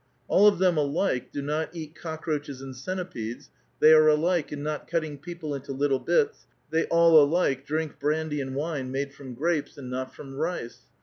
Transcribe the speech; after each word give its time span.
All 0.27 0.47
of 0.47 0.57
them 0.57 0.77
alike 0.77 1.31
do 1.31 1.43
not 1.43 1.69
eat 1.75 1.93
cockroaches 1.93 2.59
and 2.59 2.75
centipedes; 2.75 3.51
they 3.79 3.93
are 3.93 4.07
alike 4.07 4.51
in 4.51 4.63
not 4.63 4.87
cutting 4.87 5.19
people 5.19 5.53
into 5.53 5.73
little 5.73 5.99
bits; 5.99 6.47
they 6.71 6.85
all 6.85 7.23
alike 7.23 7.67
drink 7.67 7.99
brandy 7.99 8.41
and 8.41 8.55
wine 8.55 8.91
made 8.91 9.13
from 9.13 9.35
grapes, 9.35 9.77
and 9.77 9.91
not 9.91 10.11
from 10.11 10.33
rice. 10.33 10.79